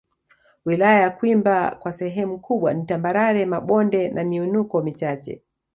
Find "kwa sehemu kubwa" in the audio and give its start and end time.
1.79-2.73